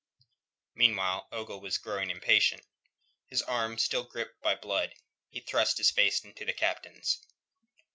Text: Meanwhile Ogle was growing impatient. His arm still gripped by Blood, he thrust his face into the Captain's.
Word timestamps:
Meanwhile 0.73 1.27
Ogle 1.31 1.61
was 1.61 1.77
growing 1.77 2.09
impatient. 2.09 2.65
His 3.27 3.43
arm 3.43 3.77
still 3.77 4.03
gripped 4.03 4.41
by 4.41 4.55
Blood, 4.55 4.95
he 5.29 5.41
thrust 5.41 5.77
his 5.77 5.91
face 5.91 6.23
into 6.23 6.43
the 6.43 6.53
Captain's. 6.53 7.21